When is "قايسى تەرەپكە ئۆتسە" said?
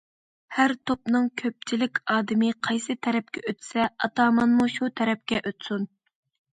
2.69-3.87